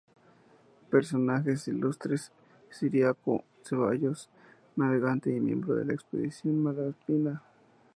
[0.89, 2.31] Personajes ilustres:
[2.71, 4.31] Ciriaco Ceballos,
[4.75, 7.43] navegante y miembro de la expedición Malaspina.